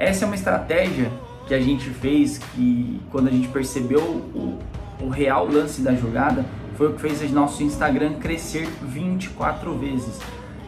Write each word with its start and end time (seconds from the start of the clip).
Essa 0.00 0.24
é 0.24 0.26
uma 0.26 0.34
estratégia 0.34 1.12
que 1.46 1.52
a 1.52 1.60
gente 1.60 1.90
fez 1.90 2.38
que 2.38 2.98
quando 3.10 3.28
a 3.28 3.30
gente 3.30 3.48
percebeu 3.48 4.00
o, 4.00 4.58
o 4.98 5.10
real 5.10 5.46
lance 5.46 5.82
da 5.82 5.94
jogada 5.94 6.46
foi 6.74 6.88
o 6.88 6.94
que 6.94 7.02
fez 7.02 7.20
o 7.20 7.34
nosso 7.34 7.62
Instagram 7.62 8.14
crescer 8.14 8.66
24 8.82 9.76
vezes. 9.76 10.18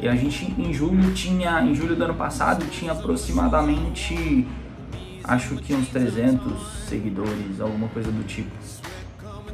E 0.00 0.08
a 0.08 0.14
gente 0.14 0.54
em 0.58 0.72
julho 0.72 1.12
tinha, 1.12 1.60
em 1.60 1.74
julho 1.74 1.94
do 1.94 2.04
ano 2.04 2.14
passado, 2.14 2.64
tinha 2.70 2.92
aproximadamente 2.92 4.46
acho 5.22 5.56
que 5.56 5.74
uns 5.74 5.88
300 5.88 6.86
seguidores, 6.88 7.60
alguma 7.60 7.88
coisa 7.88 8.10
do 8.10 8.26
tipo. 8.26 8.50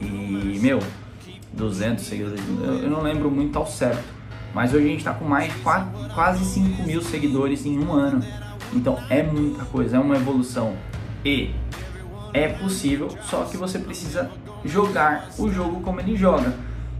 E, 0.00 0.58
meu, 0.60 0.80
200 1.52 2.04
seguidores, 2.04 2.40
eu, 2.60 2.78
eu 2.78 2.90
não 2.90 3.02
lembro 3.02 3.30
muito 3.30 3.56
ao 3.56 3.68
certo. 3.68 4.02
Mas 4.52 4.74
hoje 4.74 4.84
a 4.84 4.88
gente 4.88 4.98
está 4.98 5.14
com 5.14 5.24
mais 5.24 5.52
quase 6.12 6.44
5 6.44 6.82
mil 6.82 7.00
seguidores 7.00 7.64
em 7.64 7.78
um 7.78 7.92
ano. 7.92 8.20
Então 8.72 8.98
é 9.08 9.22
muita 9.22 9.64
coisa, 9.64 9.96
é 9.96 10.00
uma 10.00 10.16
evolução. 10.16 10.76
E 11.24 11.50
é 12.32 12.48
possível, 12.48 13.08
só 13.22 13.44
que 13.44 13.56
você 13.56 13.78
precisa 13.78 14.30
jogar 14.64 15.28
o 15.38 15.50
jogo 15.50 15.80
como 15.80 16.00
ele 16.00 16.16
joga, 16.16 16.54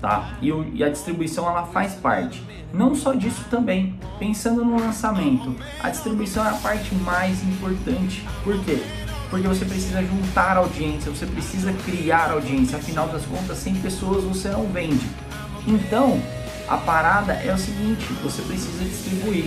tá? 0.00 0.36
E, 0.40 0.52
o, 0.52 0.66
e, 0.74 0.84
a 0.84 0.88
distribuição 0.88 1.48
ela 1.48 1.66
faz 1.66 1.94
parte. 1.94 2.42
Não 2.72 2.94
só 2.94 3.12
disso 3.14 3.44
também, 3.50 3.98
pensando 4.18 4.64
no 4.64 4.78
lançamento, 4.78 5.54
a 5.80 5.90
distribuição 5.90 6.44
é 6.44 6.50
a 6.50 6.54
parte 6.54 6.94
mais 6.96 7.42
importante. 7.44 8.26
Por 8.42 8.58
quê? 8.64 8.82
Porque 9.30 9.48
você 9.48 9.64
precisa 9.64 10.02
juntar 10.02 10.56
audiência, 10.56 11.10
você 11.10 11.26
precisa 11.26 11.72
criar 11.84 12.30
audiência. 12.30 12.78
Afinal 12.78 13.08
das 13.08 13.24
contas, 13.24 13.58
sem 13.58 13.74
pessoas 13.76 14.24
você 14.24 14.48
não 14.48 14.66
vende. 14.66 15.06
Então, 15.66 16.20
a 16.68 16.76
parada 16.76 17.32
é 17.32 17.52
o 17.52 17.58
seguinte: 17.58 18.04
você 18.22 18.42
precisa 18.42 18.84
distribuir. 18.84 19.46